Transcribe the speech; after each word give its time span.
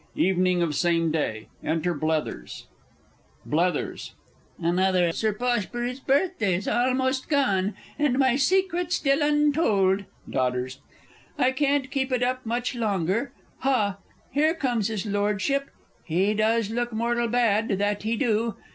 Evening 0.15 0.63
of 0.63 0.73
same 0.73 1.11
day. 1.11 1.45
Enter_ 1.63 1.93
BLETHERS. 1.93 2.65
Blethers. 3.45 4.13
Another 4.59 5.09
of 5.09 5.15
Sir 5.15 5.31
Poshbury's 5.31 5.99
birthdays 5.99 6.67
almost 6.67 7.29
gone 7.29 7.75
and 7.99 8.17
my 8.17 8.35
secret 8.35 8.91
still 8.91 9.21
untold! 9.21 10.05
(Dodders.) 10.27 10.79
I 11.37 11.51
can't 11.51 11.91
keep 11.91 12.11
it 12.11 12.23
up 12.23 12.43
much 12.47 12.73
longer.... 12.73 13.31
Ha, 13.59 13.97
here 14.31 14.55
comes 14.55 14.87
his 14.87 15.05
Lordship 15.05 15.69
he 16.03 16.33
does 16.33 16.71
look 16.71 16.91
mortal 16.91 17.27
bad, 17.27 17.67
that 17.77 18.01
he 18.01 18.15
do! 18.15 18.55